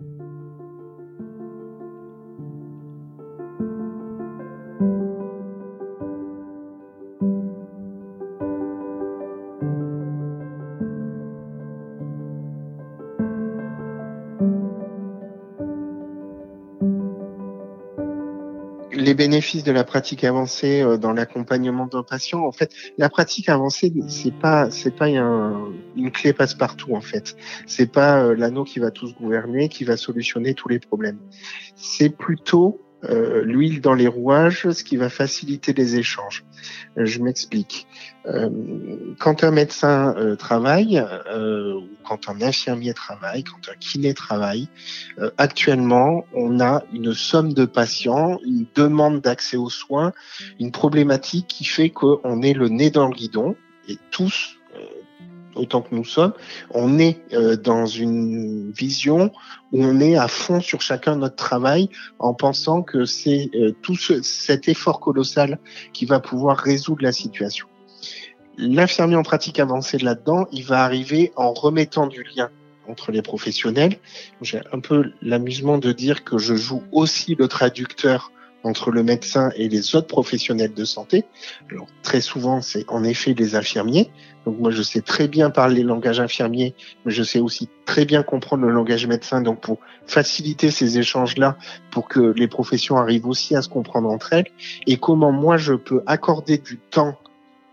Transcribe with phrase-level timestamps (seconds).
[0.00, 0.37] thank you
[18.98, 23.48] les bénéfices de la pratique avancée euh, dans l'accompagnement d'un patient, en fait, la pratique
[23.48, 27.36] avancée, c'est pas, c'est pas une clé passe-partout, en fait.
[27.66, 31.18] C'est pas euh, l'anneau qui va tous gouverner, qui va solutionner tous les problèmes.
[31.76, 36.44] C'est plutôt euh, l'huile dans les rouages, ce qui va faciliter les échanges.
[36.96, 37.86] Euh, je m'explique.
[38.26, 38.50] Euh,
[39.20, 44.68] quand un médecin travaille, ou quand un infirmier travaille, quand un kiné travaille,
[45.38, 50.12] actuellement, on a une somme de patients, une demande d'accès aux soins,
[50.58, 53.56] une problématique qui fait qu'on est le nez dans le guidon,
[53.88, 54.57] et tous
[55.58, 56.32] autant que nous sommes,
[56.70, 59.32] on est euh, dans une vision
[59.72, 63.96] où on est à fond sur chacun notre travail en pensant que c'est euh, tout
[63.96, 65.58] cet effort colossal
[65.92, 67.66] qui va pouvoir résoudre la situation.
[68.56, 72.50] L'infirmier en pratique avancée là-dedans, il va arriver en remettant du lien
[72.88, 73.98] entre les professionnels.
[74.42, 78.32] J'ai un peu l'amusement de dire que je joue aussi le traducteur
[78.64, 81.24] entre le médecin et les autres professionnels de santé.
[81.70, 84.10] Alors, très souvent, c'est en effet les infirmiers.
[84.44, 88.04] Donc moi, je sais très bien parler le langage infirmier, mais je sais aussi très
[88.04, 89.40] bien comprendre le langage médecin.
[89.40, 91.56] Donc pour faciliter ces échanges-là,
[91.90, 94.46] pour que les professions arrivent aussi à se comprendre entre elles,
[94.86, 97.16] et comment moi je peux accorder du temps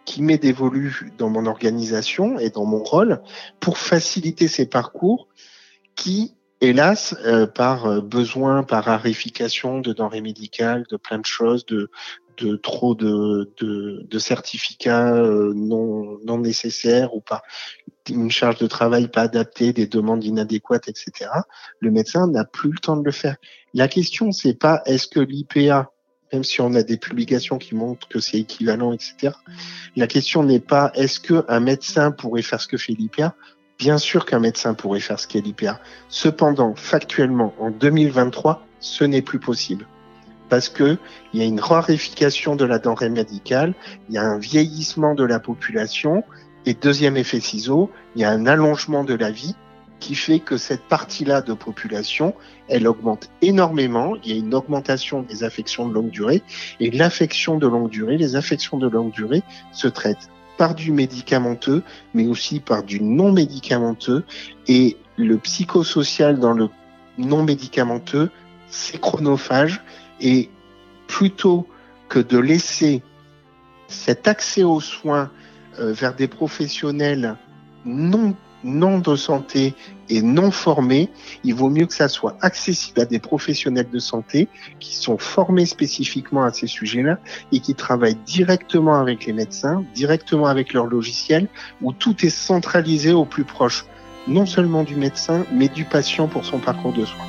[0.05, 3.21] qui m'est dévolu dans mon organisation et dans mon rôle
[3.59, 5.27] pour faciliter ces parcours
[5.95, 11.65] qui hélas, euh, par euh, besoin, par rarification de denrées médicales, de plein de choses,
[11.65, 11.89] de,
[12.37, 17.41] de trop de, de, certificats euh, non, non nécessaires ou pas
[18.09, 21.29] une charge de travail pas adaptée, des demandes inadéquates, etc.
[21.79, 23.37] Le médecin n'a plus le temps de le faire.
[23.73, 25.91] La question, c'est pas est-ce que l'IPA,
[26.31, 29.33] même si on a des publications qui montrent que c'est équivalent, etc.
[29.95, 33.35] La question n'est pas est-ce que un médecin pourrait faire ce que fait l'IPA.
[33.77, 35.79] Bien sûr qu'un médecin pourrait faire ce qu'est l'IPA.
[36.07, 39.87] Cependant, factuellement, en 2023, ce n'est plus possible.
[40.47, 40.97] Parce que
[41.33, 43.73] il y a une raréfication de la denrée médicale,
[44.07, 46.23] il y a un vieillissement de la population,
[46.65, 49.55] et deuxième effet ciseau, il y a un allongement de la vie
[49.99, 52.33] qui fait que cette partie-là de population,
[52.67, 54.15] elle augmente énormément.
[54.23, 56.43] Il y a une augmentation des affections de longue durée.
[56.79, 59.41] Et l'affection de longue durée, les affections de longue durée
[59.71, 61.83] se traitent par du médicamenteux,
[62.13, 64.23] mais aussi par du non médicamenteux.
[64.67, 66.69] Et le psychosocial dans le
[67.17, 68.29] non médicamenteux,
[68.67, 69.81] c'est chronophage.
[70.21, 70.49] Et
[71.07, 71.67] plutôt
[72.09, 73.03] que de laisser
[73.87, 75.31] cet accès aux soins
[75.79, 77.37] euh, vers des professionnels
[77.85, 79.73] non non de santé
[80.09, 81.09] et non formés,
[81.43, 84.47] il vaut mieux que ça soit accessible à des professionnels de santé
[84.79, 87.19] qui sont formés spécifiquement à ces sujets-là
[87.51, 91.47] et qui travaillent directement avec les médecins, directement avec leur logiciel,
[91.81, 93.85] où tout est centralisé au plus proche,
[94.27, 97.25] non seulement du médecin, mais du patient pour son parcours de soins.